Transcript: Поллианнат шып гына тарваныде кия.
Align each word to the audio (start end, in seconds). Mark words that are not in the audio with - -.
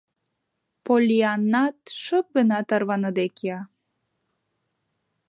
Поллианнат 0.85 1.77
шып 2.03 2.25
гына 2.35 2.59
тарваныде 2.69 3.25
кия. 3.37 3.59